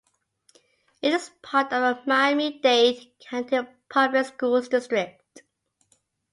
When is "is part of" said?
1.13-1.97